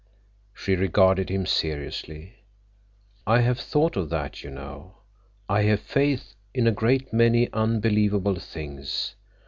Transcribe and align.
She 0.55 0.73
regarded 0.75 1.29
him 1.29 1.45
seriously. 1.45 2.37
"I 3.27 3.41
have 3.41 3.59
thought 3.59 3.95
of 3.95 4.09
that. 4.09 4.43
You 4.43 4.49
know, 4.49 4.95
I 5.47 5.61
have 5.65 5.79
faith 5.79 6.33
in 6.55 6.65
a 6.65 6.71
great 6.71 7.13
many 7.13 7.53
unbelievable 7.53 8.39
things. 8.39 9.13